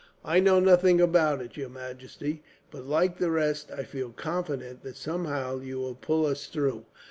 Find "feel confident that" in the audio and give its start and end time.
3.83-4.97